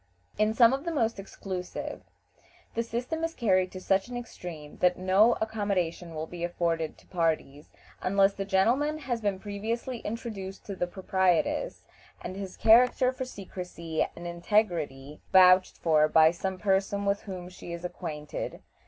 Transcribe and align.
In 0.39 0.55
some 0.55 0.73
of 0.73 0.83
the 0.83 0.91
most 0.91 1.19
exclusive, 1.19 2.01
the 2.73 2.81
system 2.81 3.23
is 3.23 3.35
carried 3.35 3.71
to 3.73 3.79
such 3.79 4.07
an 4.07 4.17
extreme 4.17 4.77
that 4.77 4.97
no 4.97 5.37
accommodation 5.39 6.15
will 6.15 6.25
be 6.25 6.43
afforded 6.43 6.97
to 6.97 7.05
parties 7.05 7.69
unless 8.01 8.33
the 8.33 8.43
gentleman 8.43 8.97
has 8.97 9.21
been 9.21 9.37
previously 9.37 9.99
introduced 9.99 10.65
to 10.65 10.75
the 10.75 10.87
proprietress, 10.87 11.83
and 12.19 12.35
his 12.35 12.57
character 12.57 13.11
for 13.11 13.25
secrecy 13.25 14.03
and 14.15 14.25
integrity 14.25 15.21
vouched 15.31 15.77
for 15.77 16.07
by 16.07 16.31
some 16.31 16.57
person 16.57 17.05
with 17.05 17.21
whom 17.21 17.47
she 17.47 17.71
is 17.71 17.85
acquainted. 17.85 18.63